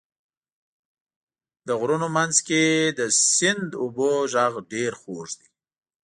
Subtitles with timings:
[1.67, 2.63] د غرونو منځ کې
[2.99, 3.01] د
[3.33, 5.47] سیند اوبو غږ ډېر خوږ دی.